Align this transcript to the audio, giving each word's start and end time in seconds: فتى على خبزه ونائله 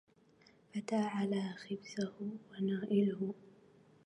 فتى 0.73 0.95
على 0.95 1.53
خبزه 1.57 2.11
ونائله 2.51 3.33